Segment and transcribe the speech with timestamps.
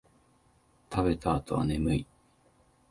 [0.91, 2.07] 食べた後は眠い